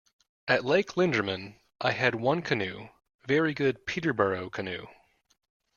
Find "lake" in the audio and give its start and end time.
0.65-0.97